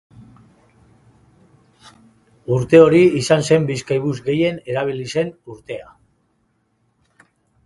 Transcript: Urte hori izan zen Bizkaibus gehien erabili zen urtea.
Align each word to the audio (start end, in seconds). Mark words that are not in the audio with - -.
Urte 2.55 2.79
hori 2.85 3.01
izan 3.21 3.45
zen 3.51 3.69
Bizkaibus 3.69 4.15
gehien 4.31 4.59
erabili 4.75 5.07
zen 5.17 5.31
urtea. 5.59 5.95